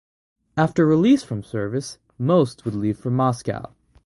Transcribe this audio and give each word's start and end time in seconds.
After 0.57 0.87
release 0.87 1.21
from 1.23 1.43
service, 1.43 1.99
most 2.17 2.65
would 2.65 2.73
leave 2.73 2.97
for 2.97 3.11
Moscow. 3.11 3.69